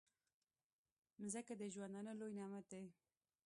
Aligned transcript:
مځکه 1.19 1.53
د 1.59 1.63
ژوندانه 1.73 2.11
لوی 2.19 2.33
نعمت 2.39 2.65
دی. 2.71 2.85